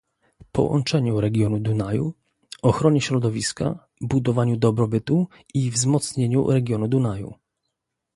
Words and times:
połączeniu 0.51 1.21
regionu 1.21 1.59
Dunaju, 1.59 2.13
ochronie 2.61 3.01
środowiska, 3.01 3.87
budowaniu 4.01 4.57
dobrobytu 4.57 5.27
i 5.53 5.71
wzmocnieniu 5.71 6.51
regionu 6.51 6.87
Dunaju 6.87 7.33